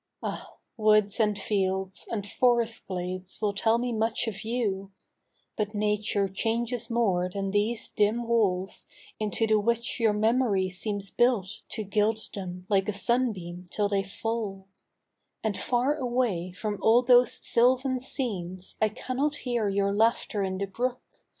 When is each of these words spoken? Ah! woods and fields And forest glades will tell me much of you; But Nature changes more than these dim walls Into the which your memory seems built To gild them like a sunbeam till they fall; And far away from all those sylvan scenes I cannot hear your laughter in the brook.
Ah! 0.23 0.55
woods 0.77 1.19
and 1.19 1.37
fields 1.37 2.07
And 2.09 2.25
forest 2.25 2.87
glades 2.87 3.39
will 3.39 3.53
tell 3.53 3.77
me 3.77 3.93
much 3.93 4.27
of 4.27 4.43
you; 4.43 4.91
But 5.55 5.75
Nature 5.75 6.27
changes 6.27 6.89
more 6.89 7.29
than 7.29 7.51
these 7.51 7.87
dim 7.89 8.27
walls 8.27 8.87
Into 9.19 9.45
the 9.45 9.59
which 9.59 9.99
your 9.99 10.13
memory 10.13 10.69
seems 10.69 11.11
built 11.11 11.61
To 11.69 11.83
gild 11.83 12.31
them 12.33 12.65
like 12.67 12.89
a 12.89 12.93
sunbeam 12.93 13.67
till 13.69 13.87
they 13.89 14.01
fall; 14.01 14.65
And 15.43 15.55
far 15.55 15.93
away 15.97 16.51
from 16.51 16.79
all 16.81 17.03
those 17.03 17.33
sylvan 17.33 17.99
scenes 17.99 18.77
I 18.81 18.89
cannot 18.89 19.35
hear 19.35 19.69
your 19.69 19.93
laughter 19.93 20.41
in 20.41 20.57
the 20.57 20.65
brook. 20.65 21.03